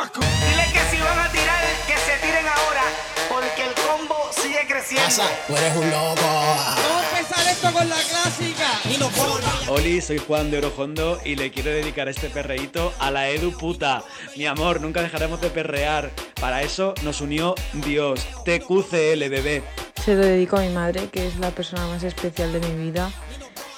Dile 0.00 0.64
que 0.72 0.80
si 0.90 1.02
van 1.02 1.18
a 1.18 1.30
tirar, 1.30 1.62
que 1.86 1.96
se 1.98 2.16
tiren 2.26 2.46
ahora, 2.48 2.82
porque 3.28 3.66
el 3.66 3.74
combo 3.74 4.30
sigue 4.32 4.66
creciendo. 4.66 5.04
Pasa, 5.04 5.28
tú 5.46 5.56
eres 5.56 5.76
un 5.76 5.90
loco. 5.90 6.22
Vamos 6.22 7.04
a 7.04 7.18
empezar 7.18 7.46
esto 7.46 7.70
con 7.70 7.86
la 7.86 7.96
clásica. 7.96 8.80
Y 8.84 8.96
no 8.96 9.08
puedo. 9.10 9.38
Oli, 9.68 10.00
soy 10.00 10.16
Juan 10.16 10.50
de 10.50 10.58
Orojondo 10.58 11.20
y 11.22 11.36
le 11.36 11.50
quiero 11.50 11.70
dedicar 11.70 12.08
este 12.08 12.30
perreíto 12.30 12.94
a 12.98 13.10
la 13.10 13.28
Edu 13.28 13.52
puta. 13.52 14.02
Mi 14.36 14.46
amor, 14.46 14.80
nunca 14.80 15.02
dejaremos 15.02 15.42
de 15.42 15.50
perrear. 15.50 16.10
Para 16.40 16.62
eso 16.62 16.94
nos 17.02 17.20
unió 17.20 17.54
Dios. 17.74 18.26
TQCL, 18.46 19.28
bebé. 19.28 19.62
Se 20.02 20.14
lo 20.14 20.22
dedico 20.24 20.56
a 20.56 20.60
mi 20.60 20.70
madre, 20.70 21.08
que 21.08 21.26
es 21.26 21.36
la 21.36 21.50
persona 21.50 21.86
más 21.86 22.02
especial 22.04 22.54
de 22.54 22.60
mi 22.60 22.84
vida 22.90 23.10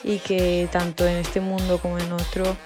y 0.04 0.18
que 0.18 0.68
tanto 0.70 1.04
en 1.06 1.16
este 1.16 1.40
mundo 1.40 1.78
como 1.78 1.98
en 1.98 2.12
otro 2.12 2.56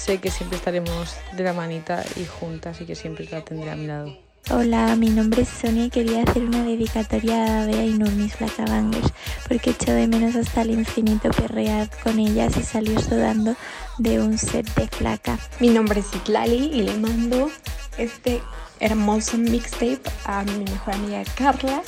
sé 0.00 0.18
que 0.18 0.30
siempre 0.30 0.56
estaremos 0.56 1.14
de 1.36 1.44
la 1.44 1.52
manita 1.52 2.02
y 2.16 2.24
juntas 2.24 2.80
y 2.80 2.86
que 2.86 2.94
siempre 2.94 3.28
la 3.30 3.44
tendré 3.44 3.70
a 3.70 3.76
mi 3.76 3.86
lado. 3.86 4.16
Hola, 4.50 4.96
mi 4.96 5.10
nombre 5.10 5.42
es 5.42 5.48
Sonia 5.48 5.84
y 5.84 5.90
quería 5.90 6.22
hacer 6.22 6.42
una 6.42 6.64
dedicatoria 6.64 7.62
a 7.62 7.66
Bea 7.66 7.84
y 7.84 7.92
Nur, 7.92 8.10
mis 8.12 8.34
flacabangers, 8.34 9.12
porque 9.46 9.70
echo 9.70 9.92
de 9.92 10.08
menos 10.08 10.34
hasta 10.34 10.62
el 10.62 10.70
infinito 10.70 11.30
perrear 11.30 11.90
con 12.02 12.18
ellas 12.18 12.56
y 12.56 12.62
salir 12.62 12.98
sudando 13.00 13.54
de 13.98 14.20
un 14.20 14.38
set 14.38 14.66
de 14.74 14.88
flaca. 14.88 15.38
Mi 15.60 15.68
nombre 15.68 16.00
es 16.00 16.12
Itlali 16.14 16.70
y 16.72 16.82
le 16.82 16.94
mando 16.94 17.50
este 17.98 18.40
hermoso 18.80 19.36
mixtape 19.36 20.00
a 20.24 20.42
mi 20.42 20.64
mejor 20.64 20.94
amiga 20.94 21.22
Carla 21.36 21.82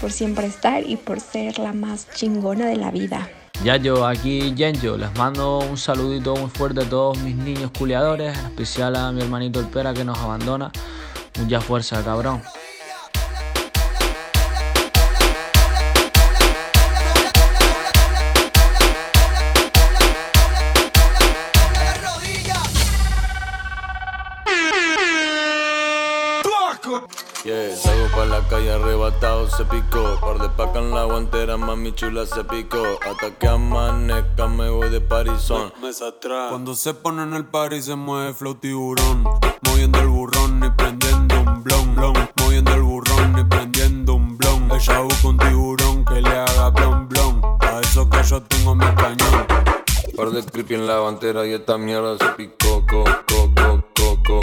por 0.00 0.12
siempre 0.12 0.46
estar 0.46 0.88
y 0.88 0.96
por 0.96 1.18
ser 1.18 1.58
la 1.58 1.72
más 1.72 2.08
chingona 2.10 2.66
de 2.66 2.76
la 2.76 2.90
vida. 2.90 3.28
Ya 3.64 3.76
yo, 3.76 4.06
aquí 4.06 4.54
Yenjo, 4.54 4.96
les 4.96 5.12
mando 5.16 5.58
un 5.58 5.76
saludito 5.76 6.36
muy 6.36 6.48
fuerte 6.48 6.82
a 6.82 6.88
todos 6.88 7.18
mis 7.18 7.34
niños 7.34 7.72
culiadores, 7.76 8.38
en 8.38 8.46
especial 8.46 8.94
a 8.94 9.10
mi 9.10 9.20
hermanito 9.20 9.58
el 9.58 9.66
Pera 9.66 9.92
que 9.92 10.04
nos 10.04 10.16
abandona. 10.18 10.70
Mucha 11.40 11.60
fuerza, 11.60 12.02
cabrón. 12.04 12.40
Yeah, 27.48 27.74
salgo 27.74 28.08
pa' 28.14 28.26
la 28.26 28.46
calle 28.46 28.70
arrebatado, 28.70 29.48
se 29.48 29.64
picó. 29.64 30.20
Par 30.20 30.38
de 30.38 30.50
paca 30.50 30.80
en 30.80 30.90
la 30.90 31.04
guantera, 31.04 31.56
mami 31.56 31.94
chula 31.94 32.26
se 32.26 32.44
picó. 32.44 32.82
Hasta 33.00 33.30
que 33.38 33.48
amanezca 33.48 34.48
me 34.48 34.68
voy 34.68 34.90
de 34.90 35.00
parizón. 35.00 35.72
Cuando 36.50 36.74
se 36.74 36.92
pone 36.92 37.22
en 37.22 37.32
el 37.32 37.46
party 37.46 37.80
se 37.80 37.94
mueve 37.94 38.34
flow 38.34 38.56
tiburón. 38.56 39.24
Moviendo 39.62 39.98
el 39.98 40.08
burrón 40.08 40.62
y 40.62 40.68
prendiendo 40.72 41.40
un 41.40 41.64
blon, 41.64 41.94
blon. 41.94 42.28
Moviendo 42.36 42.74
el 42.74 42.82
burrón 42.82 43.38
y 43.38 43.44
prendiendo 43.44 44.16
un 44.16 44.36
blon. 44.36 44.70
Ella 44.70 45.00
busca 45.00 45.28
un 45.28 45.38
tiburón 45.38 46.04
que 46.04 46.20
le 46.20 46.28
haga 46.28 46.68
blon, 46.68 47.08
blon. 47.08 47.40
A 47.62 47.80
eso 47.80 48.10
que 48.10 48.22
yo 48.24 48.42
tengo 48.42 48.74
mi 48.74 48.94
cañón. 48.94 49.46
Par 50.14 50.32
de 50.32 50.44
creepy 50.44 50.74
en 50.74 50.86
la 50.86 50.98
guantera 50.98 51.46
y 51.46 51.54
esta 51.54 51.78
mierda 51.78 52.18
se 52.18 52.26
picó. 52.36 52.84
Co, 52.86 53.04
co, 53.26 53.50
co, 53.56 53.82
co, 53.94 54.22
co, 54.22 54.40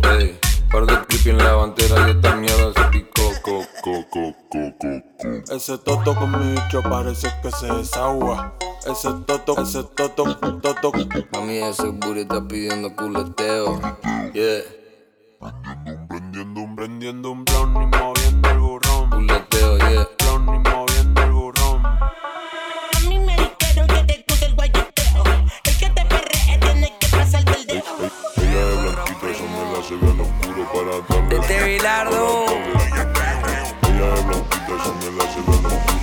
co, 0.00 0.08
ey. 0.18 0.47
Par 0.70 0.86
de 0.86 0.94
creepy 1.06 1.30
en 1.30 1.38
la 1.38 1.54
guantera 1.54 2.08
y 2.08 2.10
esta 2.10 2.36
mierda 2.36 2.72
se 2.74 2.84
picó. 2.90 3.22
Co, 3.42 3.60
co, 3.82 4.04
co, 4.10 4.34
co, 4.50 4.72
co, 4.78 5.02
co. 5.46 5.54
Ese 5.54 5.78
toto 5.78 6.14
con 6.14 6.30
mi 6.38 6.52
bicho 6.54 6.82
parece 6.82 7.28
que 7.42 7.50
se 7.50 7.66
desagua. 7.72 8.54
Ese 8.86 9.08
toto, 9.26 9.60
ese 9.62 9.82
toto, 9.84 10.36
toto. 10.36 10.92
Mami, 11.32 11.58
ese 11.58 11.88
booty 11.88 12.20
está 12.20 12.46
pidiendo 12.46 12.94
culeteo. 12.94 13.80
Yeah, 14.34 14.62
Prendiendo 16.08 16.60
un, 16.60 16.76
prendiendo 16.76 17.30
un 17.30 17.44
blon 17.44 17.70
y 17.82 17.86
moviendo 17.96 18.50
el 18.50 18.58
burrón. 18.58 19.10
culeteo, 19.10 19.78
yeah. 19.78 20.08
Este 30.78 31.64
Bilardo. 31.64 32.46
Ella 32.46 34.14
es 34.14 34.26
blanquita, 34.26 34.72
eso 34.76 34.94
me 35.00 35.10
la 35.10 35.24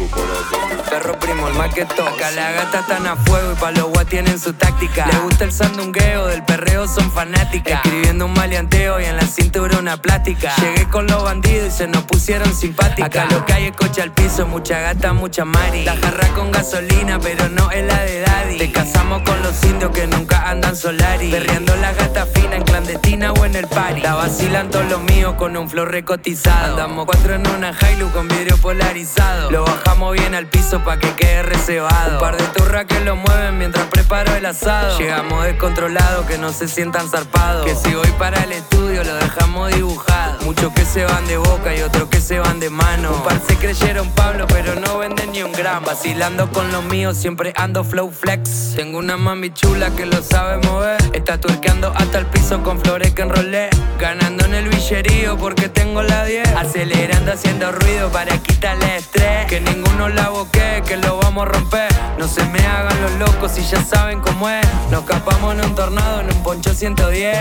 para 0.07 0.67
darle. 0.67 0.83
Perro 0.89 1.19
primo, 1.19 1.47
el 1.47 1.73
que 1.73 1.85
toca. 1.85 2.31
La 2.31 2.51
gata 2.51 2.79
están 2.79 3.07
a 3.07 3.15
fuego 3.15 3.53
y 3.53 3.55
pa' 3.55 3.71
los 3.71 3.85
guas 3.89 4.05
tienen 4.05 4.39
su 4.39 4.53
táctica. 4.53 5.07
Le 5.07 5.17
gusta 5.19 5.43
el 5.43 5.51
sandungueo, 5.51 6.27
del 6.27 6.43
perreo 6.43 6.87
son 6.87 7.11
fanáticas. 7.11 7.83
Escribiendo 7.83 8.25
un 8.25 8.33
maleanteo 8.33 8.99
y 8.99 9.05
en 9.05 9.15
la 9.15 9.25
cintura 9.25 9.77
una 9.79 9.97
plástica. 9.97 10.53
Llegué 10.57 10.87
con 10.89 11.07
los 11.07 11.23
bandidos 11.23 11.67
y 11.67 11.71
se 11.71 11.87
nos 11.87 12.03
pusieron 12.03 12.53
simpáticas. 12.53 13.07
Acá 13.07 13.25
lo 13.33 13.45
que 13.45 13.53
hay 13.53 13.65
es 13.65 13.75
coche 13.75 14.01
al 14.01 14.11
piso, 14.11 14.47
mucha 14.47 14.79
gata, 14.79 15.13
mucha 15.13 15.45
mari. 15.45 15.83
La 15.83 15.95
jarra 15.97 16.27
con 16.29 16.51
gasolina, 16.51 17.19
pero 17.19 17.49
no 17.49 17.71
es 17.71 17.85
la 17.85 18.03
de 18.03 18.21
daddy. 18.21 18.57
Te 18.57 18.71
casamos 18.71 19.21
con 19.23 19.41
los 19.41 19.63
indios 19.63 19.91
que 19.91 20.07
nunca 20.07 20.49
andan 20.49 20.75
solari. 20.75 21.31
Perreando 21.31 21.75
la 21.77 21.93
gata 21.93 22.25
fina 22.27 22.55
en 22.55 22.63
clandestina 22.63 23.31
o 23.33 23.45
en 23.45 23.55
el 23.55 23.67
party. 23.67 24.01
La 24.01 24.15
vacilan 24.15 24.69
todos 24.69 24.85
los 24.89 25.01
míos 25.01 25.35
con 25.37 25.57
un 25.57 25.69
flow 25.69 25.85
recotizado. 25.85 26.73
Andamos 26.73 27.05
cuatro 27.05 27.35
en 27.35 27.47
una 27.47 27.71
Hilux 27.71 28.11
con 28.13 28.27
vidrio 28.27 28.57
polarizado. 28.57 29.51
Lo 29.51 29.63
bajamos 29.63 29.94
bien 30.11 30.35
al 30.35 30.47
piso 30.47 30.83
pa' 30.83 30.97
que 30.97 31.09
quede 31.13 31.43
reservado. 31.43 32.13
Un 32.13 32.19
par 32.19 32.37
de 32.37 32.43
turras 32.49 32.85
que 32.85 32.99
lo 32.99 33.15
mueven 33.15 33.57
mientras 33.57 33.85
preparo 33.87 34.35
el 34.35 34.45
asado. 34.45 34.97
Llegamos 34.99 35.43
descontrolados, 35.45 36.25
que 36.25 36.37
no 36.37 36.51
se 36.51 36.67
sientan 36.67 37.09
zarpados. 37.09 37.65
Que 37.65 37.75
si 37.75 37.95
voy 37.95 38.11
para 38.19 38.43
el 38.43 38.51
estudio 38.51 39.03
lo 39.03 39.15
dejamos 39.15 39.73
dibujado. 39.73 40.41
Muchos 40.43 40.73
que 40.73 40.85
se 40.85 41.05
van 41.05 41.25
de 41.27 41.37
boca 41.37 41.73
y 41.75 41.81
otros 41.81 42.09
que 42.09 42.19
se 42.19 42.39
van 42.39 42.59
de 42.59 42.69
mano. 42.69 43.11
Un 43.13 43.23
par 43.23 43.39
se 43.47 43.55
creyeron 43.55 44.09
Pablo, 44.11 44.45
pero 44.47 44.75
no 44.75 44.97
venden 44.97 45.31
ni 45.31 45.43
un 45.43 45.51
gram. 45.53 45.83
Vacilando 45.83 46.51
con 46.51 46.71
los 46.71 46.83
míos, 46.83 47.17
siempre 47.17 47.53
ando 47.55 47.83
flow 47.83 48.11
flex. 48.11 48.73
Tengo 48.75 48.99
una 48.99 49.17
mami 49.17 49.51
chula 49.51 49.89
que 49.91 50.05
lo 50.05 50.21
sabe 50.21 50.57
mover. 50.67 50.97
Está 51.13 51.39
turqueando 51.39 51.93
hasta 51.95 52.19
el 52.19 52.25
piso 52.27 52.61
con 52.63 52.79
flores 52.81 53.13
que 53.13 53.21
enrolé. 53.21 53.69
Ganando 53.97 54.45
en 54.45 54.55
el 54.55 54.67
billerío 54.67 55.37
porque 55.37 55.69
tengo 55.69 56.03
la 56.03 56.25
10. 56.25 56.49
Acelerando, 56.49 57.31
haciendo 57.31 57.71
ruido 57.71 58.09
para 58.11 58.37
quitarle 58.37 58.97
estrés. 58.97 59.45
Que 59.47 59.61
ninguno 59.85 60.09
la 60.09 60.29
boquee, 60.29 60.81
que 60.85 60.97
lo 60.97 61.17
vamos 61.17 61.47
a 61.47 61.51
romper. 61.51 61.87
No 62.17 62.27
se 62.27 62.43
me 62.45 62.59
hagan 62.59 63.01
los 63.01 63.11
locos 63.13 63.51
si 63.51 63.63
ya 63.63 63.83
saben 63.83 64.19
cómo 64.19 64.49
es. 64.49 64.65
Nos 64.89 65.03
capamos 65.03 65.53
en 65.53 65.65
un 65.65 65.75
tornado, 65.75 66.21
en 66.21 66.27
un 66.27 66.43
poncho 66.43 66.73
110. 66.73 67.37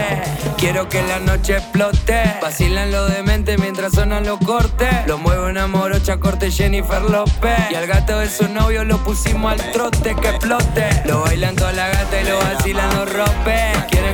Quiero 0.56 0.88
que 0.88 1.02
la 1.02 1.20
noche 1.20 1.56
explote. 1.56 2.36
Vacilan 2.42 2.90
lo 2.90 3.06
demente 3.06 3.56
mientras 3.58 3.92
sonan 3.92 4.26
los 4.26 4.38
cortes. 4.40 5.06
Lo 5.06 5.18
mueve 5.18 5.50
una 5.50 5.66
morocha 5.66 6.18
corte 6.18 6.50
Jennifer 6.50 7.02
López. 7.02 7.70
Y 7.70 7.74
al 7.74 7.86
gato 7.86 8.18
de 8.18 8.28
su 8.28 8.48
novio 8.48 8.84
lo 8.84 8.98
pusimos 8.98 9.52
al 9.52 9.72
trote 9.72 10.14
que 10.16 10.28
explote. 10.28 11.02
Lo 11.04 11.22
bailan 11.22 11.54
toda 11.54 11.72
la 11.72 11.88
gata 11.88 12.20
y 12.20 12.24
lo 12.24 12.38
vacilan 12.38 12.94
los. 12.96 13.14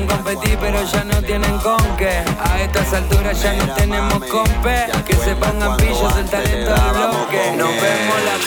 Quieren 0.01 0.17
competir 0.17 0.57
pero 0.59 0.83
ya 0.83 1.05
no 1.05 1.23
tienen 1.23 1.59
con 1.59 1.97
qué. 1.99 2.25
A 2.41 2.63
estas 2.63 2.93
alturas 2.95 3.43
ya 3.43 3.53
no 3.53 3.75
tenemos 3.75 4.25
compe. 4.27 4.87
Que 5.07 5.15
se 5.15 5.35
pongan 5.37 5.77
pillos 5.77 6.17
el 6.17 6.27
talento 6.27 6.71
del 6.71 6.93
bloque. 6.93 7.53
Nos 7.57 7.69
vemos 7.69 8.17
la. 8.25 8.39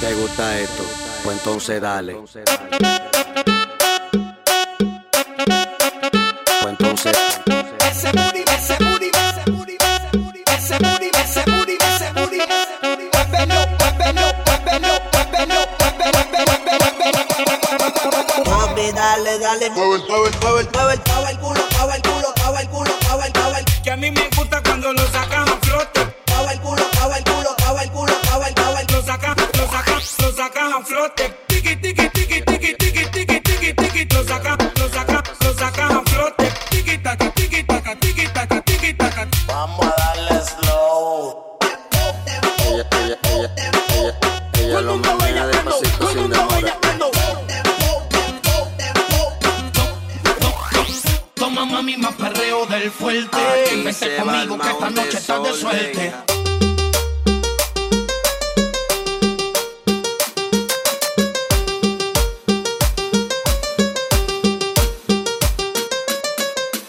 ¿Te 0.00 0.14
gusta 0.14 0.58
esto? 0.58 0.82
Pues 1.22 1.38
entonces 1.38 1.80
dale. 1.80 2.16
Dale, 18.96 19.38
dale. 19.38 19.70
Mueve, 19.70 19.98
mueve, 20.08 20.30
mueve, 20.40 20.68
mueve, 20.72 21.00
mueve 21.06 21.30
el 21.30 21.38
culo, 21.38 21.60
mueve 21.78 21.96
el 21.96 22.02
culo, 22.02 22.28
mueve 22.42 22.62
el 22.62 22.68
culo, 22.68 22.92
mueve 23.06 23.26
el, 23.26 23.32
mueve 23.34 23.58
el. 23.58 23.82
Que 23.82 23.90
a 23.90 23.96
mí 23.96 24.10
me 24.10 24.28
gusta 24.36 24.62
cuando 24.62 24.92
lo 24.92 25.06
sacan 25.08 25.48
a 25.48 25.56
flote. 25.58 26.00
Mueve 26.28 26.52
el 26.54 26.60
culo, 26.60 26.82
mueve 26.98 27.18
el 27.18 27.24
culo, 27.24 27.50
mueve 27.60 27.82
el 27.84 27.90
culo, 27.90 28.12
mueve 28.30 28.46
el, 28.48 28.54
mueve 28.62 28.80
el. 28.80 28.94
Lo 28.94 29.02
sacan, 29.02 29.36
lo 29.36 29.66
sacan, 29.70 30.00
lo 30.18 30.32
sacan 30.32 30.72
a 30.72 30.84
flote. 30.84 31.35
Toma 51.46 51.64
mami 51.64 51.96
más 51.96 52.12
perreo 52.16 52.66
del 52.66 52.90
fuerte. 52.90 53.36
Aquí 53.36 53.84
conmigo 54.18 54.58
que 54.58 54.68
esta 54.68 54.90
noche 54.90 55.16
estás 55.16 55.42
de 55.44 55.52
suerte. 55.52 56.12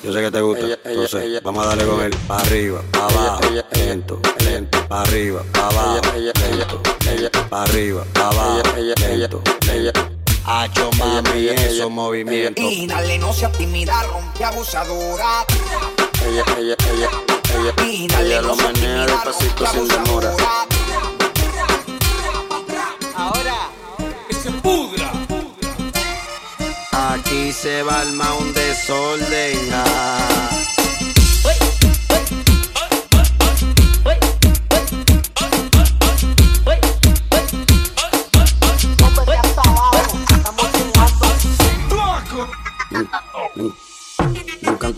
Yo 0.02 0.12
sé 0.12 0.22
que 0.22 0.32
te 0.32 0.42
gusta, 0.42 0.66
entonces 0.86 1.44
vamos 1.44 1.64
a 1.64 1.68
darle 1.68 1.86
con 1.86 2.02
él 2.02 2.18
para 2.28 2.42
arriba, 2.42 2.82
para 2.92 3.06
abajo, 3.06 3.42
lento, 3.76 4.20
lento, 4.40 4.88
para 4.88 5.02
arriba, 5.04 5.44
para 5.54 5.68
abajo, 5.68 6.02
lento, 6.16 6.82
lento, 7.06 7.50
para 7.50 7.64
arriba, 7.64 8.04
para 8.12 8.30
abajo, 8.30 8.76
lento, 8.76 9.44
lento. 9.68 10.17
Hacho 10.50 10.90
mami, 10.98 11.50
esos 11.50 11.92
movimientos. 11.92 12.64
Y 12.64 12.88
dale, 12.88 13.20
no 13.20 13.34
seas 13.34 13.52
tímida, 13.52 14.02
rompe 14.04 14.46
abusadora. 14.46 15.46
Ella, 16.26 16.46
ella, 16.58 16.76
ella, 16.94 17.10
ella. 17.54 18.20
Ella 18.22 18.42
lo 18.42 18.56
menea 18.56 19.06
despacito 19.06 19.66
sin 19.68 19.88
demora. 19.90 20.32
Ahora, 23.14 23.70
que 24.30 24.34
se 24.36 24.52
pudra. 24.52 25.12
Aquí 26.94 27.52
se 27.52 27.84
va 27.84 28.00
al 28.00 28.18
un 28.40 28.54
desorden. 28.54 29.70
Ah. 29.74 30.77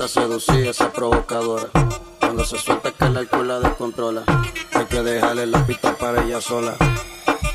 Me 0.10 0.24
encanta 0.24 0.40
seducir 0.40 0.68
a 0.68 0.72
esa 0.72 0.92
provocadora. 0.92 1.70
Cuando 2.20 2.44
se 2.44 2.58
suelta 2.58 2.92
que 2.92 3.06
el 3.06 3.18
alcohol 3.18 3.48
la 3.48 3.60
descontrola. 3.60 4.24
Hay 4.74 4.86
que 4.86 5.04
dejarle 5.04 5.46
la 5.46 5.66
pista 5.68 5.96
para 5.98 6.24
ella 6.24 6.42
sola. 6.42 6.76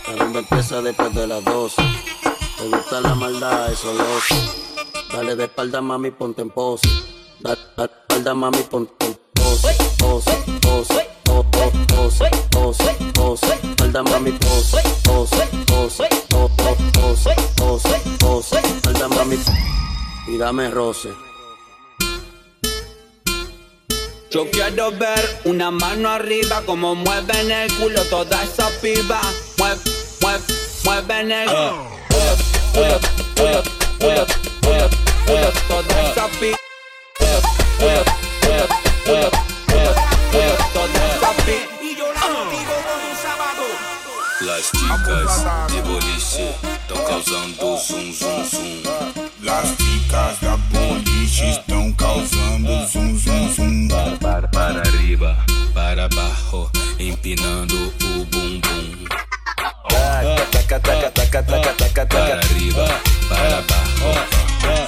La 0.08 0.24
rumba 0.24 0.40
empieza 0.40 0.80
después 0.80 1.12
de 1.14 1.26
las 1.26 1.44
12. 1.44 1.82
Te 2.58 2.68
gusta 2.68 3.00
la 3.00 3.14
maldad, 3.16 3.72
eso 3.72 3.92
lo. 3.94 4.04
Dale 5.12 5.34
de 5.34 5.44
espalda, 5.44 5.80
mami, 5.80 6.12
ponte 6.12 6.42
en 6.42 6.50
pose. 6.50 6.88
Dale 7.40 7.58
de 7.76 7.84
espalda, 7.84 8.34
mami, 8.34 8.62
ponte 8.70 9.04
en 9.04 9.18
pose. 9.34 9.76
Pose, 9.98 10.34
pose, 10.60 11.08
pose, 11.24 11.72
pose, 11.88 12.30
pose, 12.50 12.90
pose. 13.14 13.54
Espalda, 13.54 14.02
mami, 14.04 14.32
pose, 14.32 14.80
pose, 15.02 15.48
pose, 15.66 16.08
pose, 16.30 16.66
pose, 16.92 17.34
pose, 17.56 18.02
pose. 18.20 18.58
Espalda, 18.58 19.08
mami, 19.08 19.38
y 20.28 20.36
dame 20.36 20.70
roce. 20.70 21.33
Yo 24.34 24.50
quiero 24.50 24.90
ver 24.90 25.42
una 25.44 25.70
mano 25.70 26.08
arriba 26.08 26.62
como 26.66 26.96
mueven 26.96 27.52
el 27.52 27.72
culo 27.74 28.02
toda 28.06 28.42
esa 28.42 28.68
piba. 28.82 29.20
Mueve, 29.58 29.80
mueve, 30.20 30.42
mueven 30.82 31.30
el 31.30 31.48
culo, 31.48 31.78
culo, 32.72 33.62
culo, 34.00 34.26
culo, 34.60 34.90
culo, 35.24 35.52
toda 35.68 36.10
esa 36.10 36.26
piba. 36.40 36.58
Culo, 37.16 37.38
culo, 37.78 38.66
culo, 39.04 39.30
culo, 39.70 39.92
culo, 40.32 40.54
toda 40.72 41.14
esa 41.14 41.30
piba. 41.44 41.68
Y 41.80 41.94
yo 41.94 42.12
la 42.12 42.20
motivo 42.22 42.74
con 42.82 42.98
un 43.08 43.16
sábado. 43.22 43.62
Las 44.40 44.72
chicas 44.72 45.72
de 45.72 45.80
boliche 45.82 46.54
estão 46.82 47.04
causando 47.04 47.78
zum 47.78 48.12
zum 48.12 48.44
zum. 48.50 49.23
Las 49.44 49.76
chicas 49.76 50.40
da 50.40 50.56
boliche 50.72 51.50
estão 51.50 51.92
causando 51.92 52.88
zum 52.88 53.18
zum 53.18 53.54
zum. 53.54 53.88
Para, 54.18 54.48
para 54.48 54.80
arriba, 54.80 55.36
para 55.74 56.06
abajo, 56.06 56.70
empinando 56.98 57.92
o 58.02 58.24
bumbum. 58.24 59.04
Taca, 60.50 60.80
taca, 60.80 61.10
taca, 61.10 61.42
taca, 61.42 61.74
taca, 61.74 62.06
Para 62.06 62.38
arriba, 62.38 62.88
para 63.28 63.58
abajo. 63.58 64.14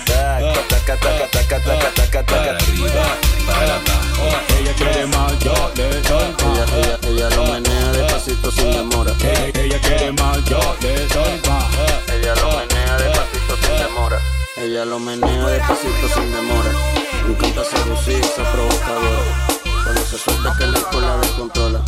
Taca, 0.07 0.97
taca, 0.97 0.97
taca, 0.97 1.61
taca, 1.61 1.91
taca, 1.91 2.25
Para 2.25 2.57
arriba, 2.57 3.05
para 3.47 3.75
abajo. 3.75 4.27
Ella 4.59 4.73
quiere 4.73 5.07
más, 5.07 5.39
yo 5.41 5.73
le 5.77 6.01
doy 6.01 6.33
Ella, 6.33 6.86
Ella 14.77 14.85
lo 14.85 14.99
menea 14.99 15.47
despacito 15.47 16.07
sin 16.07 16.31
demora. 16.35 16.71
Me 17.25 17.33
encanta 17.33 17.65
seducir 17.65 18.23
esa 18.23 18.43
provocadora. 18.53 19.49
Cuando 19.83 20.03
se 20.03 20.19
suelta 20.19 20.55
que 20.59 20.65
el 20.65 20.77
alcohol 20.77 21.01
la 21.01 21.17
descontrola. 21.17 21.81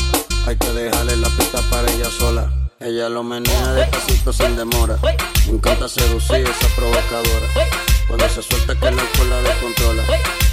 Hay 0.46 0.56
que 0.56 0.72
dejarle 0.72 1.16
la 1.16 1.28
pista 1.28 1.60
para 1.70 1.86
ella 1.92 2.10
sola. 2.10 2.50
Ella 2.80 3.10
lo 3.10 3.22
menea 3.22 3.72
despacito 3.74 4.32
sin 4.32 4.56
demora. 4.56 4.96
Me 5.02 5.52
encanta 5.52 5.86
seducir 5.86 6.48
esa 6.48 6.68
provocadora. 6.76 7.46
Cuando 8.06 8.26
se 8.30 8.40
suelta 8.40 8.74
que 8.80 8.88
el 8.88 8.98
alcohol 8.98 9.28
la 9.28 9.42
descontrola. 9.42 10.02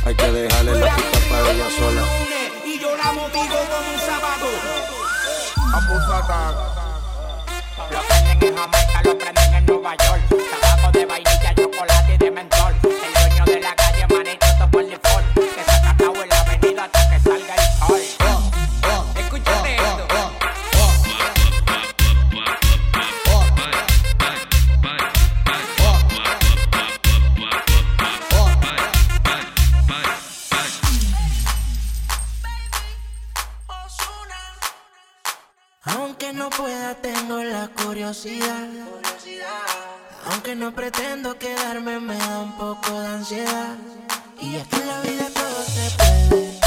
Hay 0.04 0.16
que 0.16 0.32
dejarle 0.34 0.78
la 0.78 0.94
pista 0.94 1.20
para 1.30 1.52
ella 1.52 1.70
sola. 1.80 2.02
Y 2.66 2.78
yo 2.78 2.98
la 2.98 3.14
motivo 3.14 3.56
con 3.72 3.94
un 3.94 4.00
sábado. 4.02 4.48
Lo 7.92 8.02
prenden 8.02 8.50
en 8.50 8.58
Jamaica, 8.58 9.02
lo 9.06 9.18
prenden 9.18 9.54
en 9.54 9.66
Nueva 9.68 9.96
York. 9.96 10.65
experimental 12.38 12.85
no 36.36 36.50
pueda, 36.50 36.96
tengo 36.96 37.42
la 37.44 37.70
curiosidad. 37.70 38.68
Aunque 40.32 40.56
no 40.56 40.74
pretendo 40.74 41.38
quedarme, 41.38 42.00
me 42.00 42.18
da 42.18 42.40
un 42.40 42.58
poco 42.58 43.00
de 43.00 43.08
ansiedad. 43.08 43.76
Y 44.42 44.56
es 44.56 44.68
que 44.68 44.76
en 44.76 44.88
la 44.88 45.02
vida 45.02 45.30
todo 45.34 45.64
se 45.64 45.92
puede, 45.98 46.60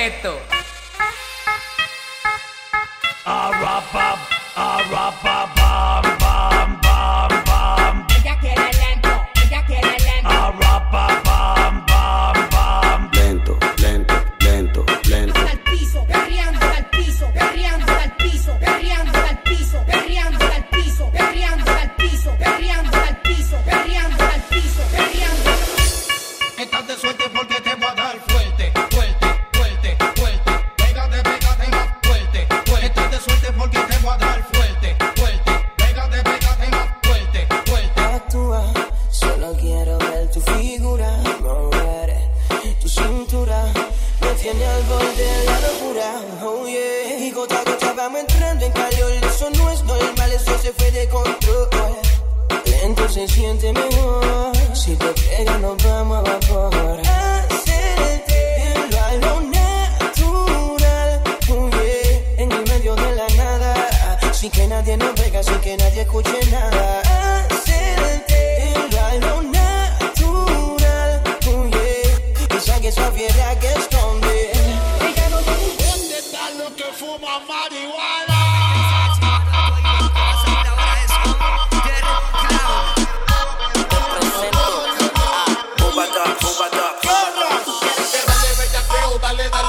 Escúchate 0.00 0.39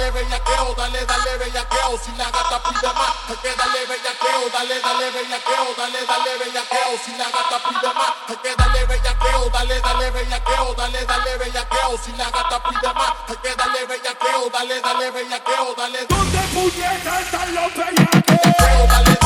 dale 0.01 0.11
bellaqueo, 0.11 0.73
dale, 0.75 1.05
dale 1.05 1.37
bellaqueo. 1.37 1.99
Si 2.03 2.11
la 2.17 2.25
gata 2.25 2.61
pide 2.63 2.93
más, 2.93 3.13
hay 3.29 3.35
que 3.37 3.55
dale 3.55 3.85
bellaqueo, 3.85 4.49
dale, 4.51 4.79
dale 4.79 5.11
bellaqueo, 5.11 5.75
dale, 5.77 6.05
dale 6.07 6.37
bellaqueo. 6.39 6.91
Si 7.05 7.11
la 7.17 7.25
gata 7.25 7.57
pide 7.69 7.93
más, 7.93 8.13
hay 8.27 8.35
que 8.37 8.55
dale 8.55 8.85
bellaqueo, 8.85 9.49
dale, 9.51 9.79
dale 9.81 10.11
bellaqueo, 10.11 10.73
dale, 10.75 11.05
dale 11.05 11.37
bellaqueo. 11.37 11.97
Si 12.03 12.11
la 12.13 12.29
gata 12.31 12.63
pide 12.63 12.93
más, 12.93 13.13
hay 13.29 13.37
que 13.43 13.55
dale 13.55 13.85
bellaqueo, 13.85 14.49
dale, 14.51 14.81
dale 14.81 15.11
bellaqueo, 15.11 15.75
dale. 15.77 16.05
¿Dónde 16.09 16.39
puñetas 16.53 17.21
están 17.21 17.55
los 17.55 17.75
bellaqueos? 17.75 19.20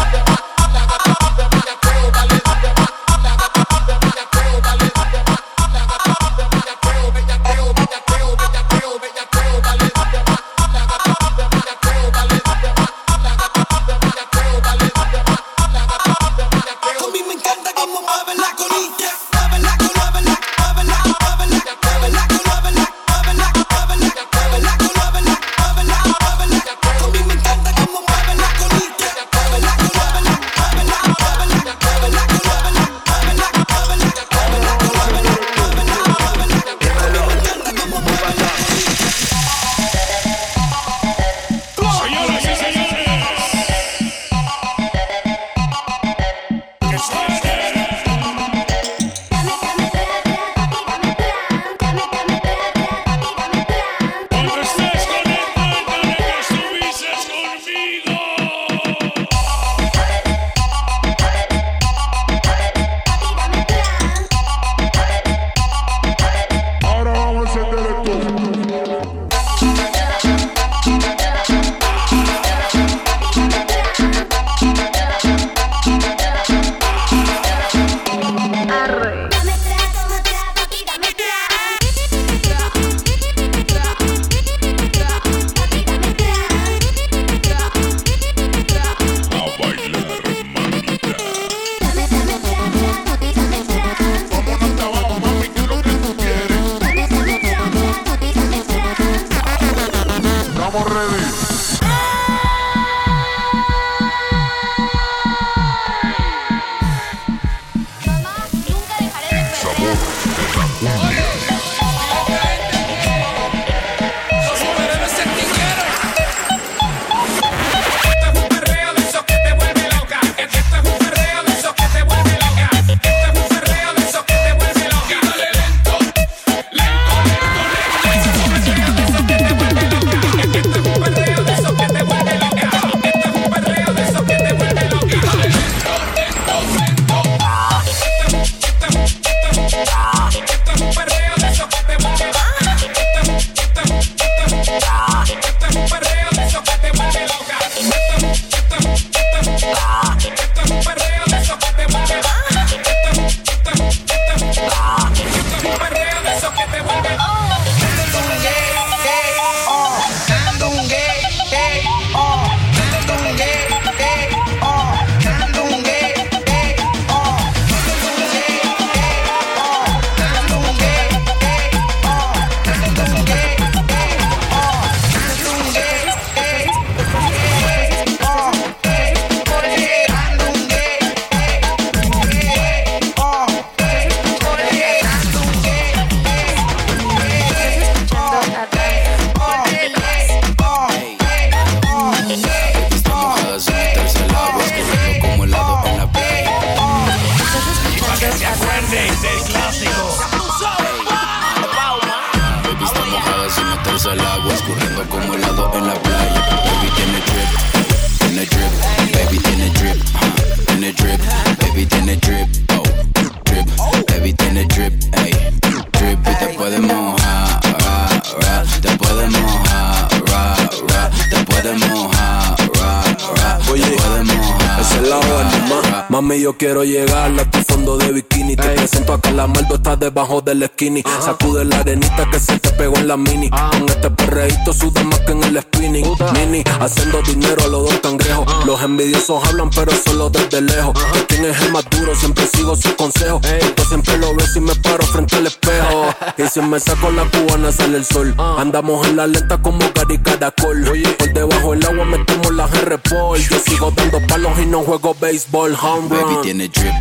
Del 230.60 230.70
skinny. 230.70 231.04
Sacude 231.24 231.66
la 231.66 231.80
arenita 231.80 232.30
que 232.32 232.40
se 232.40 232.60
te 232.60 232.70
pegó 232.72 232.96
en 232.98 233.08
la 233.08 233.18
mini. 233.18 233.50
Con 233.50 233.88
este 233.88 234.10
perreíto 234.10 234.74
suda 234.74 235.04
más 235.04 235.20
que 235.22 235.32
en 235.32 235.44
el 235.44 235.62
spinning. 235.62 236.06
Mini, 236.34 236.64
haciendo 236.80 237.22
dinero 237.22 237.64
a 237.64 237.68
los 237.68 237.84
dos 237.84 238.00
cangrejos. 238.00 238.66
Los 238.66 238.82
envidiosos 238.82 239.44
hablan, 239.48 239.70
pero 239.70 239.92
solo 240.06 240.30
desde 240.30 240.62
lejos. 240.62 240.98
¿Quién 241.28 241.46
es 241.46 241.62
el 241.62 241.72
más 241.72 241.86
duro? 241.90 242.16
Siempre 242.16 242.48
sigo 242.48 242.76
sus 242.76 242.94
consejos. 242.94 243.42
Yo 243.78 243.86
siempre 243.86 244.18
lo 244.18 244.36
veo 244.36 244.48
si 244.48 244.60
me 244.60 244.76
paro 244.76 245.06
frente 245.06 245.36
al 245.38 245.48
espejo. 245.48 246.14
Y 246.38 246.48
si 246.48 246.60
me 246.62 246.80
saco 246.80 247.10
la 247.12 247.24
cubana 247.26 247.72
sale 247.72 247.98
el 247.98 248.06
sol. 248.06 248.36
Andamos 248.58 249.08
en 249.08 249.16
la 249.16 249.28
lenta 249.28 249.62
como 249.62 249.80
Gary 249.94 250.18
Caracol. 250.20 250.84
Por 251.18 251.34
debajo 251.34 251.72
del 251.72 251.86
agua 251.86 252.06
metemos 252.06 252.54
la 252.54 252.68
R-Pol. 252.68 253.40
Yo 253.40 253.60
sigo 253.60 253.92
dando 253.92 254.20
palos 254.28 254.52
y 254.60 254.66
no 254.66 254.82
juego 254.82 255.16
béisbol. 255.20 255.78
Home 255.82 256.10
Baby 256.10 256.36
tiene 256.44 256.68
drip, 256.68 256.94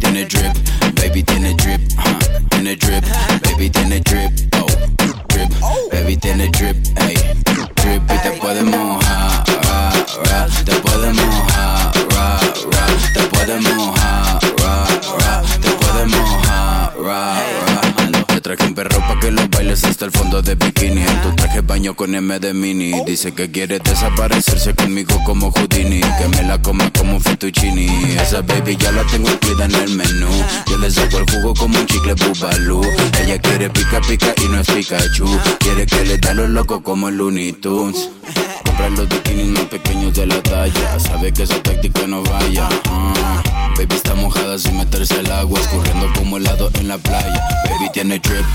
tiene 0.00 0.24
drip, 0.24 0.54
baby 1.00 1.22
tiene 1.22 1.54
drip, 1.54 1.80
uh, 1.98 2.48
tiene 2.50 2.76
drip, 2.76 3.04
baby 3.42 3.70
tiene 3.70 4.00
drip, 4.00 4.30
oh, 4.56 4.66
drip, 5.28 5.50
baby 5.90 6.16
tiene 6.16 6.48
drip, 6.48 6.76
ey, 6.98 7.14
drip. 7.76 8.02
Y 8.10 8.18
te 8.22 8.30
puede 8.40 8.62
mojar, 8.62 9.44
ra, 9.64 9.92
ra, 10.24 10.46
te 10.64 10.72
puede 10.80 11.12
mojar, 11.12 11.92
ra, 12.10 12.38
ra, 12.72 12.86
te 13.14 13.22
puede 13.28 13.60
mojar, 13.60 14.40
ra, 14.58 14.86
ra, 15.18 15.42
te 15.60 15.70
puede 15.70 16.06
mojar, 16.06 16.92
ra, 17.02 17.34
ra. 17.34 18.40
Traje 18.42 18.64
un 18.66 18.74
perro 18.74 18.89
hasta 20.00 20.06
el 20.06 20.12
fondo 20.12 20.40
de 20.40 20.54
bikini. 20.54 21.02
En 21.02 21.20
tu 21.20 21.36
traje 21.36 21.60
baño 21.60 21.94
con 21.94 22.14
M 22.14 22.38
de 22.38 22.54
mini. 22.54 23.04
Dice 23.04 23.32
que 23.32 23.50
quiere 23.50 23.80
desaparecerse 23.80 24.74
conmigo 24.74 25.22
como 25.24 25.50
Houdini. 25.50 26.00
Que 26.00 26.28
me 26.28 26.42
la 26.44 26.60
coma 26.62 26.90
como 26.98 27.20
fettuccini 27.20 27.86
Esa 28.18 28.40
baby 28.40 28.76
ya 28.78 28.92
la 28.92 29.04
tengo 29.04 29.28
incluida 29.30 29.66
en 29.66 29.74
el 29.74 29.94
menú. 29.96 30.28
Yo 30.68 30.78
le 30.78 30.90
saco 30.90 31.18
el 31.18 31.30
jugo 31.30 31.54
como 31.54 31.78
un 31.78 31.86
chicle 31.86 32.14
bubalú 32.14 32.80
Ella 33.22 33.38
quiere 33.40 33.68
pica 33.68 34.00
pica 34.00 34.32
y 34.42 34.48
no 34.48 34.60
es 34.60 34.70
Pikachu. 34.70 35.26
Quiere 35.58 35.84
que 35.84 36.04
le 36.06 36.16
dé 36.16 36.28
a 36.30 36.34
los 36.34 36.48
locos 36.48 36.80
como 36.82 37.08
el 37.08 37.16
Looney 37.16 37.52
Tunes. 37.52 38.08
Compra 38.64 38.88
los 38.88 39.06
bikinis 39.06 39.48
más 39.48 39.64
pequeños 39.64 40.14
de 40.14 40.26
la 40.26 40.42
talla. 40.42 40.98
Sabe 40.98 41.30
que 41.30 41.42
esa 41.42 41.62
táctica 41.62 42.06
no 42.06 42.22
vaya 42.22 42.70
ah. 42.86 43.42
Baby 43.76 43.96
está 43.96 44.14
mojada 44.14 44.58
sin 44.58 44.78
meterse 44.78 45.14
al 45.18 45.30
agua. 45.30 45.60
Escurriendo 45.60 46.10
como 46.14 46.38
helado 46.38 46.70
en 46.74 46.88
la 46.88 46.96
playa. 46.96 47.42
Baby 47.68 47.90
tiene 47.92 48.18
drip, 48.18 48.46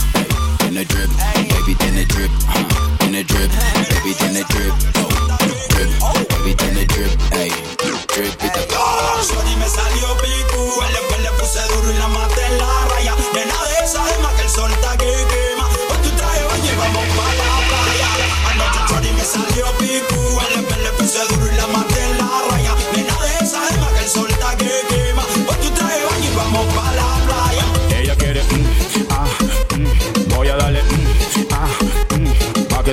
ey, 0.66 0.72
tiene 0.72 0.86
drip 0.86 1.10
Baby 1.50 1.76
tiene 1.76 2.06
drip, 2.06 2.32
ah, 2.50 2.98
tiene 3.00 3.24
drip 3.24 3.52
Baby 3.90 4.14
tiene 4.16 4.44
drip, 4.50 4.74
oh, 4.98 6.14
drip 6.44 6.60
Baby 6.60 6.86
drip, 6.86 7.34
ey, 7.34 7.52
drip 7.78 8.36
Sorry, 9.26 9.56
me 9.58 9.68
salió 9.68 10.18
picu. 10.18 10.82
El 10.86 10.94
después 10.94 11.20
le 11.22 11.32
puse 11.32 11.62
duro 11.74 11.92
y 11.92 11.98
la 11.98 12.08
maté 12.08 12.46
en 12.46 12.58
la 12.58 12.86
raya. 12.90 13.16
Nena 13.34 13.64
de 13.64 13.86
esa 13.86 14.06
gema 14.06 14.30
que 14.36 14.42
el 14.44 14.50
sol 14.50 14.72
está 14.72 14.98
que 14.98 15.06
quema. 15.06 15.68
Con 15.88 16.02
tu 16.04 16.10
traje 16.16 16.42
y 16.42 16.76
pa' 16.76 17.34
la. 17.40 17.50
Anoche 18.52 19.12
me 19.14 19.24
salió 19.24 19.66
picu. 19.80 20.40
El 20.42 20.62
después 20.62 20.80
le 20.80 20.92
puse 20.92 21.35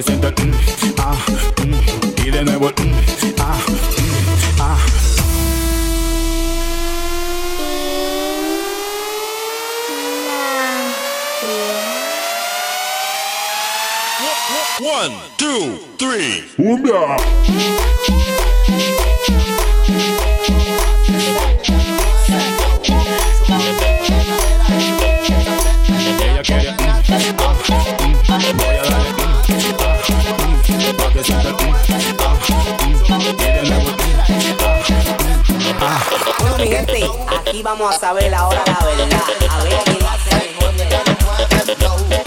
mm, 0.06 0.20
pa' 0.20 0.28
el, 0.28 0.48
mm, 0.48 0.54
ah, 0.98 1.16
mm, 1.64 2.26
y 2.26 2.30
de 2.30 2.44
nuevo, 2.44 2.68
el, 2.68 2.74
mm, 2.84 2.94
ah, 3.38 3.58
mm, 3.68 4.60
ah. 4.60 4.78
One, 14.80 15.14
two, 15.36 15.78
three. 15.96 16.42
Ella 16.58 17.16
ah, 31.30 31.38
ah. 35.80 36.02
Bueno, 36.40 36.56
mi 36.58 36.66
gente, 36.66 37.04
aquí 37.38 37.62
vamos 37.62 37.94
a 37.94 37.98
saber 37.98 38.34
ahora 38.34 38.62
la 38.66 38.84
verdad. 38.84 39.22
A 39.48 39.62
ver 39.62 39.74
quién 39.84 40.04
hace 40.04 40.34
mejor 40.34 40.74
de 42.08 42.21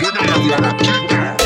Suena 0.00 0.22
la 0.24 0.38
guaraquita. 0.38 1.39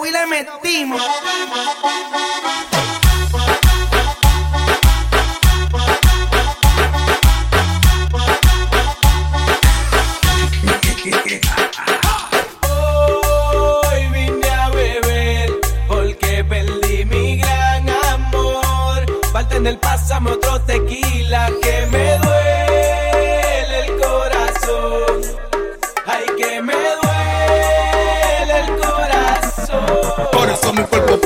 Y 0.00 0.10
le 0.10 0.26
metimos. 0.26 1.02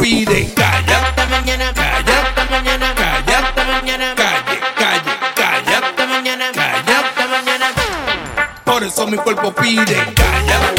Pide. 0.06 0.54
Calla, 0.54 0.98
mañana, 1.28 1.72
calla, 1.74 2.16
mañana, 2.48 2.94
calla, 2.94 3.38
mañana, 3.66 4.14
calle, 4.14 4.56
calle, 4.80 5.12
calla, 5.34 6.06
mañana, 6.06 6.52
calla, 6.52 7.26
mañana. 7.34 7.66
Por 8.64 8.84
eso 8.84 9.06
mi 9.08 9.16
cuerpo 9.16 9.52
pide. 9.52 9.96
Calla, 10.14 10.75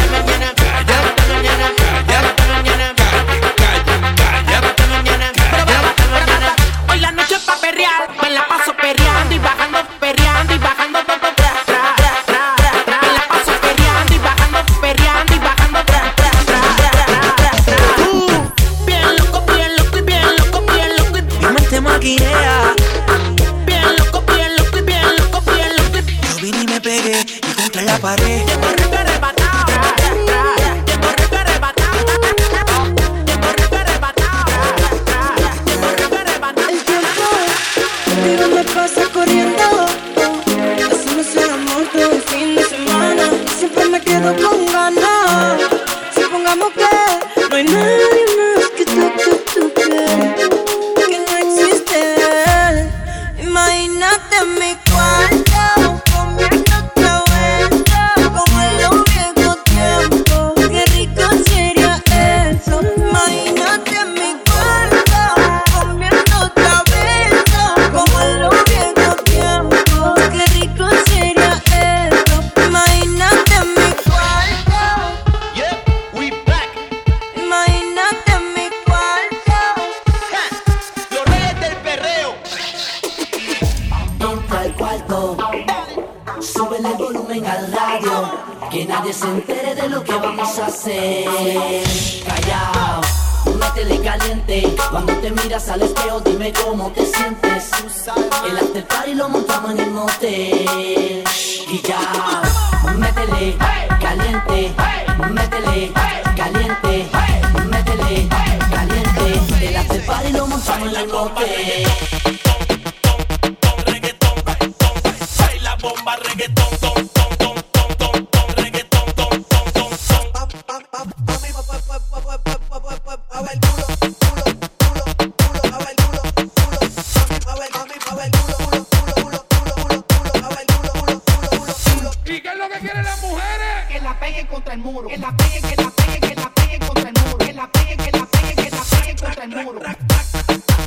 el 139.48 139.66
muro. 139.66 139.80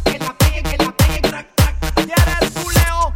Que 0.05 0.19
la 0.19 0.37
peguen, 0.39 0.65
que 0.65 0.77
la 0.77 0.93
peguen. 0.97 1.47
Y 1.97 2.11
ahora 2.11 2.39
el 2.41 2.51
culeo, 2.53 3.13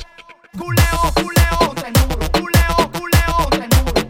culeo, 0.59 1.13
culeo. 1.15 1.59
Contra 1.59 1.89
el 1.89 1.95
muro. 1.95 2.33
Culeo, 2.33 2.91
culeo. 2.93 3.37
Contra 3.37 3.65
el 3.65 3.71
muro. 3.85 4.09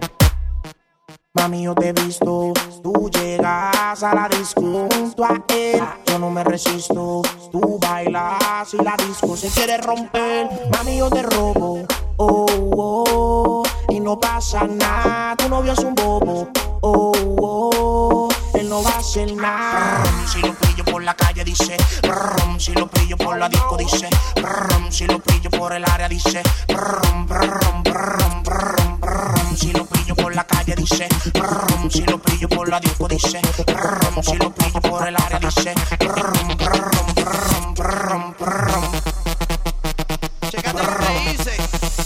Mami, 1.35 1.63
yo 1.65 1.75
te 1.75 1.89
he 1.89 1.93
visto, 1.93 2.53
tú 2.83 3.11
llegas 3.11 4.03
a 4.03 4.15
la 4.15 4.29
disco 4.29 4.61
junto 4.61 5.25
a 5.25 5.43
él. 5.49 5.83
Yo 6.07 6.19
no 6.19 6.31
me 6.31 6.45
resisto, 6.45 7.23
tú 7.51 7.79
bailas 7.81 8.73
y 8.73 8.77
la 8.77 8.97
disco 8.97 9.37
se 9.37 9.49
quiere 9.49 9.79
romper. 9.79 10.49
Mami, 10.73 10.99
yo 10.99 11.11
te 11.11 11.23
robo, 11.23 11.87
oh, 12.19 12.47
oh, 12.77 13.63
y 13.89 13.99
no 14.01 14.19
pasa 14.19 14.65
nada. 14.65 15.35
Tu 15.37 15.49
novio 15.49 15.73
es 15.73 15.81
un 15.81 15.95
bobo, 15.95 16.49
oh, 16.83 17.13
oh, 17.43 18.29
él 18.55 18.69
no 18.69 18.83
va 18.83 18.91
a 18.91 18.99
hacer 18.99 19.35
nada. 19.35 20.05
Si 20.29 20.41
lo 20.41 20.55
la 21.05 21.15
calle, 21.15 21.45
dice, 21.45 21.77
brum, 22.03 22.59
si 22.59 22.73
lo 22.73 22.89
pillo 22.89 23.17
por 23.17 23.39
la 23.39 23.49
disco, 23.49 23.77
dice, 23.77 24.09
brum, 24.37 24.91
si 24.91 25.07
lo 25.07 25.19
pillo 25.19 25.51
por 25.51 25.73
el 25.75 25.85
área, 25.85 26.09
dice, 26.09 26.43
brum, 26.69 27.27
brum, 27.27 27.83
brum, 27.83 28.43
brum, 28.43 29.01
brum, 29.01 29.57
si 29.57 29.73
lo 29.73 29.85
pillo 29.87 30.15
por 30.15 30.35
la 30.35 30.45
calle, 30.45 30.75
dice, 30.75 31.07
brum, 31.33 31.91
si 31.91 32.03
lo 32.03 32.19
pillo 32.19 32.49
por 32.49 32.69
la 32.69 32.81
disco, 32.81 33.07
dice, 33.09 33.41
brum, 33.67 34.23
si 34.23 34.37
lo 34.37 34.55
pillo 34.55 34.81
por 34.81 35.07
el 35.07 35.17
área, 35.17 35.39
dice, 35.39 35.75
brum, 35.99 36.57
brum, 36.57 37.15
brum, 37.15 37.75
brum, 37.75 38.35
brum. 38.39 38.85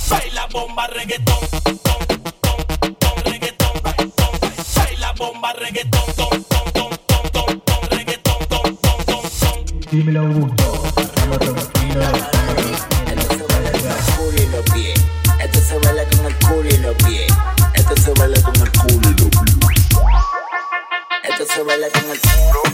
Baila 0.09 0.47
bomba 0.47 0.87
reggaetón, 0.89 1.41
ton, 1.83 2.07
ton, 2.41 2.97
ton, 2.99 3.25
reggaetón, 3.25 3.81
ton. 4.17 4.41
Baila 4.75 5.13
bomba 5.13 5.53
reggaetón, 5.53 6.38
Dímelo, 9.91 10.21
Augusto. 10.21 10.83
Estamos 10.99 11.39
tranquilos. 11.39 12.05
pies. 14.75 15.01
Esto 15.41 15.61
se 15.61 15.79
baila 15.79 16.05
con 16.11 16.27
el 16.27 16.39
culo 16.39 16.69
y 16.69 16.77
los 16.79 16.95
pies. 16.97 17.33
Esto 17.75 17.97
se 17.97 18.13
baila 18.13 18.43
con 18.43 18.57
el 18.57 18.73
culo 18.73 19.09
y 19.09 19.15
los 19.15 19.31
pies. 19.31 19.89
Esto 21.23 21.45
se 21.47 21.63
baila 21.63 21.89
con 21.89 22.11
el 22.11 22.21
culo. 22.21 22.68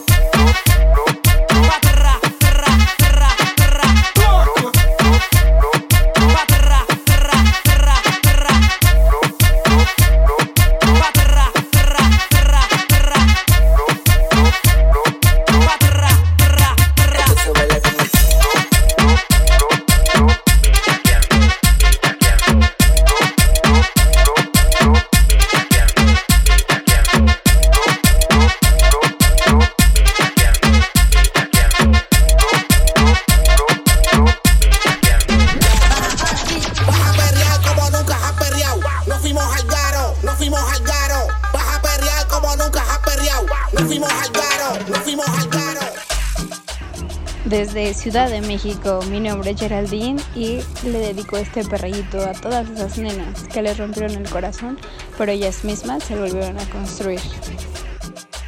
Ciudad 48.05 48.29
de 48.29 48.43
México, 48.43 49.01
mi 49.11 49.19
nombre 49.19 49.53
es 49.53 49.59
Geraldine 49.59 50.21
y 50.37 50.59
le 50.87 50.99
dedico 50.99 51.39
este 51.39 51.65
perreíto 51.65 52.21
a 52.21 52.33
todas 52.33 52.69
esas 52.69 52.99
nenas 52.99 53.45
que 53.45 53.63
les 53.63 53.79
rompieron 53.79 54.11
el 54.11 54.29
corazón, 54.29 54.79
pero 55.17 55.33
ellas 55.33 55.65
mismas 55.65 56.05
se 56.05 56.15
volvieron 56.15 56.59
a 56.59 56.69
construir. 56.69 57.19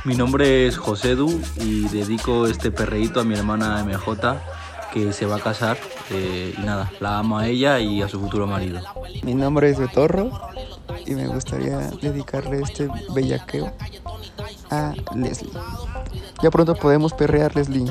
Mi 0.04 0.14
nombre 0.14 0.66
es 0.66 0.76
José 0.76 1.14
Du 1.14 1.40
y 1.56 1.88
dedico 1.88 2.46
este 2.46 2.70
perreíto 2.70 3.20
a 3.20 3.24
mi 3.24 3.34
hermana 3.34 3.82
MJ 3.82 4.36
que 4.92 5.14
se 5.14 5.24
va 5.24 5.36
a 5.36 5.40
casar 5.40 5.78
eh, 6.10 6.54
y 6.54 6.60
nada, 6.60 6.92
la 7.00 7.18
amo 7.18 7.38
a 7.38 7.48
ella 7.48 7.80
y 7.80 8.02
a 8.02 8.10
su 8.10 8.20
futuro 8.20 8.46
marido. 8.46 8.82
Mi 9.22 9.32
nombre 9.32 9.70
es 9.70 9.78
Betorro 9.78 10.38
y 11.06 11.14
me 11.14 11.28
gustaría 11.28 11.78
dedicarle 12.02 12.60
este 12.60 12.90
bellaqueo 13.14 13.72
a 14.70 14.92
Leslie. 15.14 15.50
Ya 16.42 16.50
pronto 16.50 16.74
podemos 16.74 17.12
perrear, 17.12 17.56
Leslie. 17.56 17.90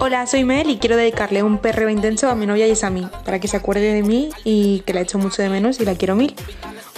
Hola, 0.00 0.26
soy 0.26 0.44
Mel 0.44 0.70
y 0.70 0.78
quiero 0.78 0.96
dedicarle 0.96 1.42
un 1.42 1.58
perreo 1.58 1.88
intenso 1.88 2.28
a 2.28 2.34
mi 2.34 2.46
novia 2.46 2.66
Yesami 2.66 3.08
para 3.24 3.38
que 3.38 3.48
se 3.48 3.56
acuerde 3.56 3.92
de 3.92 4.02
mí 4.02 4.30
y 4.44 4.80
que 4.80 4.94
la 4.94 5.00
echo 5.00 5.18
mucho 5.18 5.42
de 5.42 5.48
menos 5.48 5.80
y 5.80 5.84
la 5.84 5.94
quiero 5.94 6.16
mil. 6.16 6.34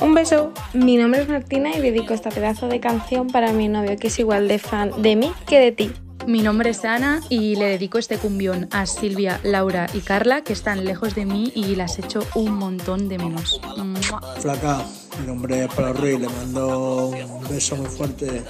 Un 0.01 0.14
beso. 0.14 0.53
Mi 0.73 0.97
nombre 0.97 1.23
es 1.23 1.29
Martina 1.29 1.71
y 1.77 1.81
dedico 1.81 2.14
esta 2.14 2.31
pedazo 2.31 2.69
de 2.69 2.81
canción 2.81 3.29
para 3.29 3.53
mi 3.53 3.69
novio 3.69 3.97
que 3.97 4.07
es 4.09 4.19
igual 4.19 4.49
de 4.49 4.59
fan 4.59 4.90
de 5.03 5.16
mí 5.16 5.33
que 5.47 5.61
de 5.61 5.73
ti. 5.73 5.93
Mi 6.26 6.42
nombre 6.42 6.70
es 6.70 6.85
Ana 6.85 7.20
y 7.28 7.56
le 7.56 7.66
dedico 7.66 7.98
este 7.98 8.18
cumbión 8.18 8.68
a 8.72 8.87
Silvia, 8.87 9.40
Laura 9.42 9.87
y 9.92 10.00
Carla 10.00 10.42
que 10.42 10.52
están 10.52 10.85
lejos 10.85 11.14
de 11.14 11.24
mí 11.24 11.50
y 11.54 11.74
las 11.74 11.98
echo 11.98 12.20
un 12.35 12.52
montón 12.52 13.09
de 13.09 13.18
menos. 13.18 13.61
¡Mua! 13.76 14.20
Flaca, 14.38 14.85
mi 15.20 15.26
nombre 15.26 15.64
es 15.64 15.74
Pablo 15.74 15.94
Ruiz, 15.94 16.20
le 16.20 16.28
mando 16.28 17.09
un 17.09 17.48
beso 17.48 17.76
muy 17.76 17.87
fuerte 17.87 18.42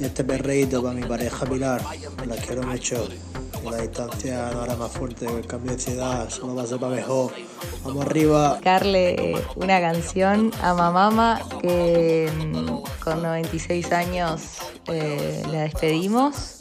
y 0.00 0.04
este 0.04 0.24
perreíto 0.24 0.82
para 0.82 0.94
mi 0.94 1.02
pareja 1.02 1.46
Pilar, 1.46 1.82
que 2.18 2.26
la 2.26 2.36
quiero 2.36 2.62
mucho. 2.62 3.08
La 3.70 3.78
distancia 3.78 4.50
no 4.52 4.60
hará 4.60 4.76
más 4.76 4.92
fuerte, 4.92 5.24
el 5.24 5.46
cambio 5.46 5.72
de 5.72 5.78
ciudad 5.78 6.28
solo 6.28 6.54
va 6.54 6.64
a 6.64 6.66
ser 6.66 6.78
para 6.78 6.96
mejor. 6.96 7.32
Vamos 7.82 8.04
arriba. 8.04 8.52
dedicarle 8.54 9.36
una 9.56 9.80
canción 9.80 10.50
a 10.60 10.74
mamama 10.74 11.40
que 11.62 12.30
mm, 12.30 13.02
con 13.02 13.22
96 13.22 13.90
años 13.92 14.42
eh, 14.86 15.42
la 15.50 15.62
despedimos. 15.62 16.53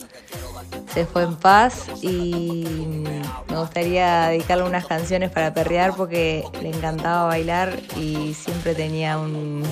Se 0.94 1.08
fue 1.08 1.24
en 1.24 1.36
paz 1.36 1.88
y 2.02 2.66
mm, 2.68 3.52
me 3.52 3.58
gustaría 3.58 4.28
dedicarle 4.28 4.64
unas 4.64 4.86
canciones 4.86 5.32
para 5.32 5.54
perrear 5.54 5.96
porque 5.96 6.44
le 6.62 6.70
encantaba 6.70 7.26
bailar 7.26 7.80
y 7.96 8.36
siempre 8.36 8.76
tenía 8.76 9.18
un, 9.18 9.64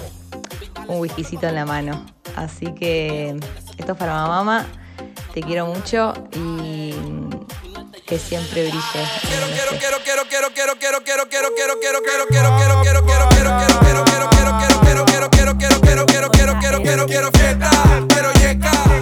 un 0.87 0.99
whiskycito 0.99 1.47
en 1.47 1.55
la 1.55 1.65
mano. 1.65 2.05
Así 2.35 2.73
que 2.73 3.37
esto 3.77 3.91
es 3.91 3.97
para 3.97 4.13
mamá, 4.13 4.65
te 5.33 5.41
quiero 5.41 5.67
mucho 5.67 6.13
y 6.33 6.93
mm, 6.93 7.29
que 8.07 8.17
siempre 8.17 8.63
brille. 8.63 8.79
quiero 9.29 9.47
quiero 17.07 17.31
fiesta, 17.31 17.67
quiero 18.07 18.31
yeca, 18.31 18.31
quiero 18.31 18.31
fiesta, 18.31 19.00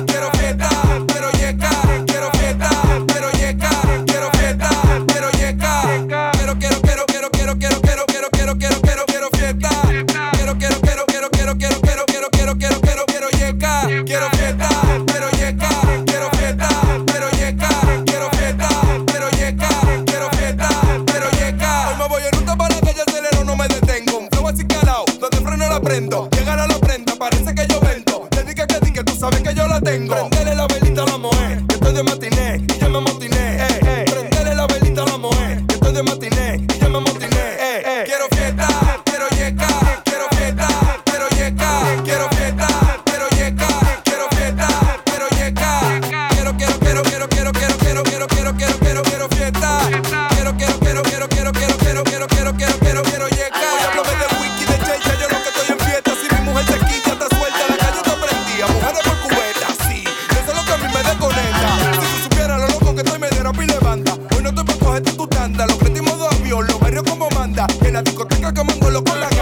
solo 68.90 69.04
con 69.04 69.20
la 69.20 69.39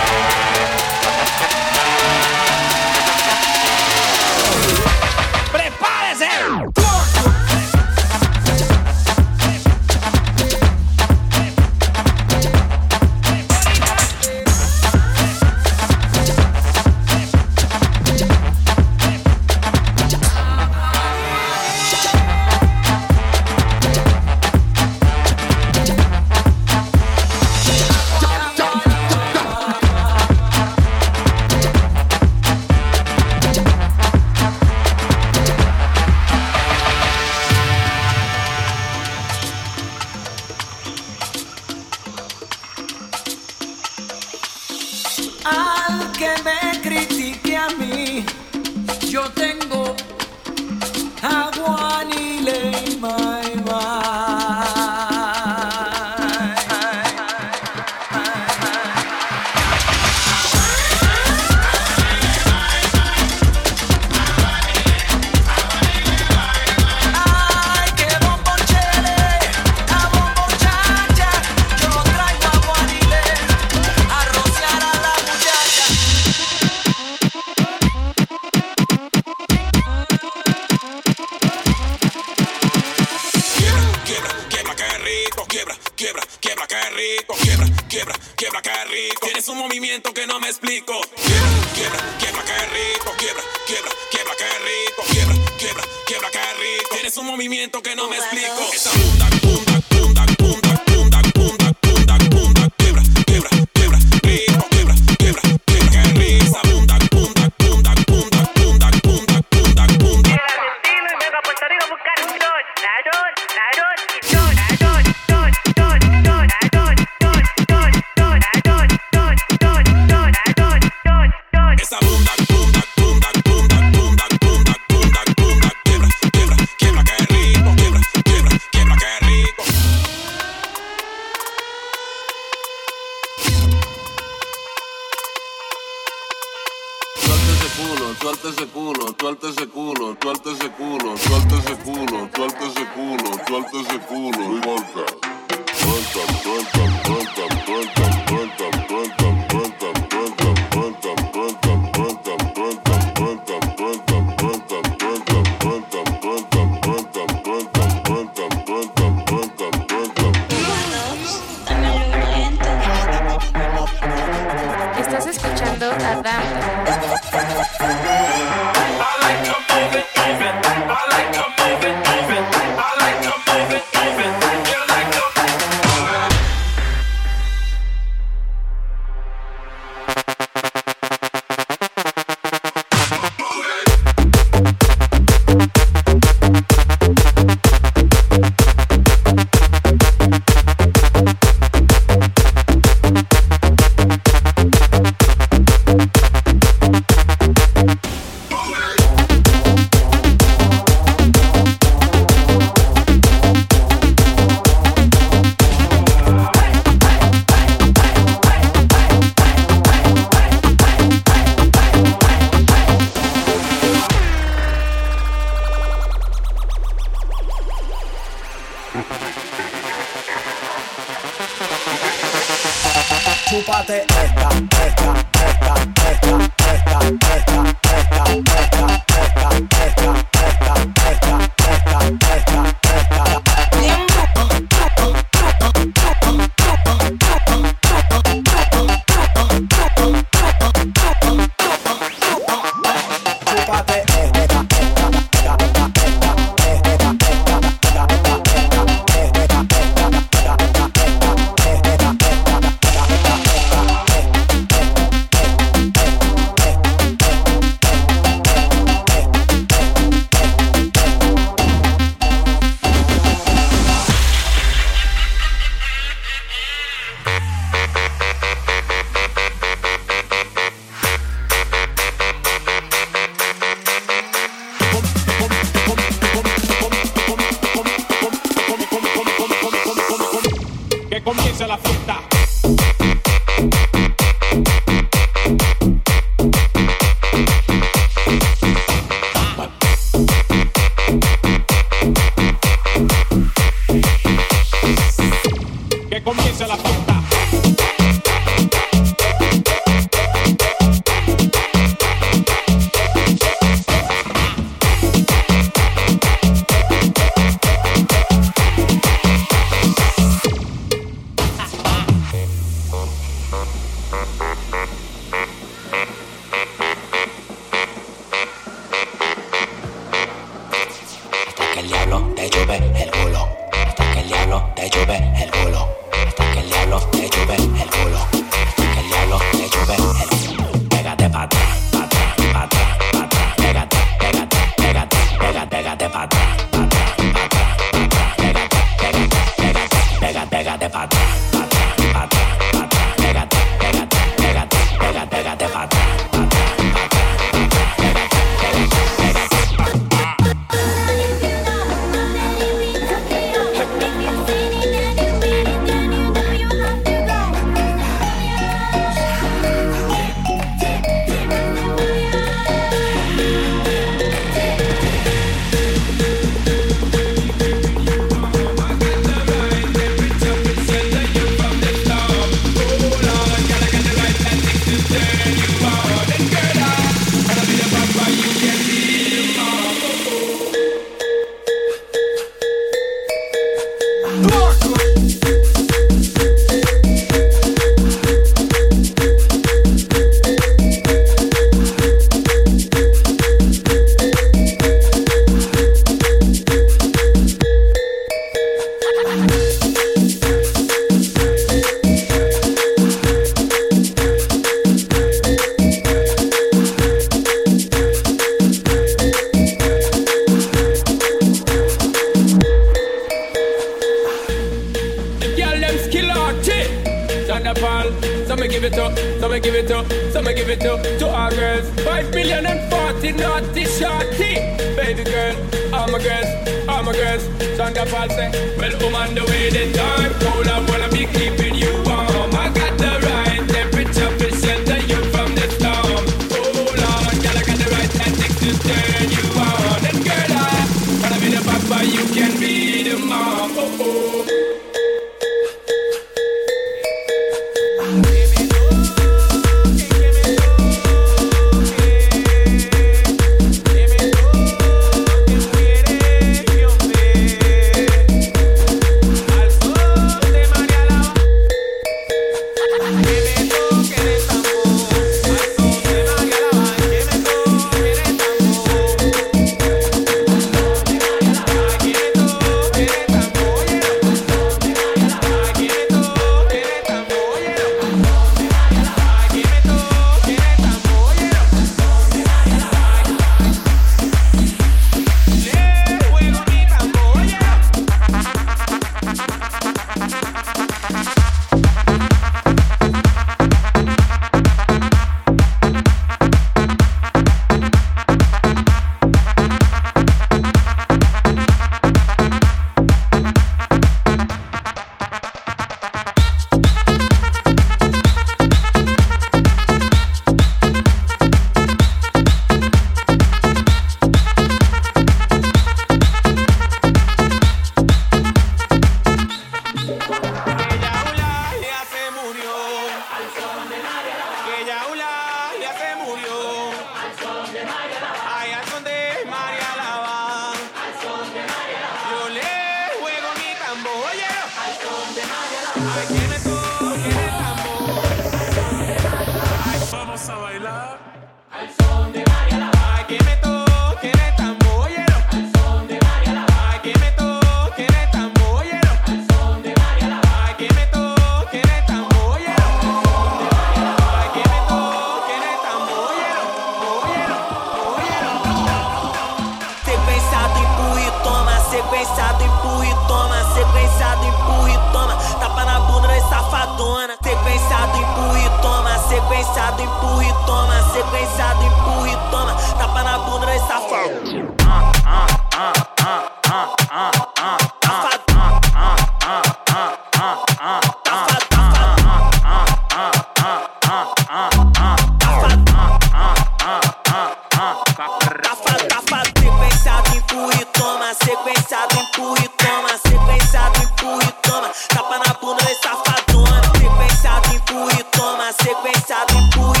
sequência 591.81 592.07
pensado 592.07 592.21
empurra 592.21 592.63
e 592.63 592.69
toma, 592.69 593.09
sequência 593.17 593.81
do 593.89 594.03
empurra 594.03 594.43
e 594.43 594.51
toma, 594.61 594.91
tapa 595.09 595.39
na 595.39 595.53
bunda 595.55 595.83
é 595.83 595.91
e 595.91 595.95
safadona, 595.95 596.81
sequência 596.83 597.59
do 597.61 597.75
empurra 597.75 598.19
e 598.19 598.23
toma, 598.23 598.71
sequência 598.73 599.45
do 599.47 599.57
empurra 599.57 600.00